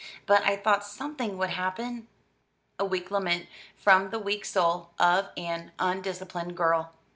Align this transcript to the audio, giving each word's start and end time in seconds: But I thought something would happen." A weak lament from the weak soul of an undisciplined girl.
But 0.25 0.41
I 0.43 0.55
thought 0.55 0.83
something 0.83 1.37
would 1.37 1.51
happen." 1.51 2.07
A 2.79 2.85
weak 2.85 3.11
lament 3.11 3.45
from 3.77 4.09
the 4.09 4.17
weak 4.17 4.45
soul 4.45 4.89
of 4.97 5.29
an 5.37 5.73
undisciplined 5.77 6.57
girl. 6.57 6.91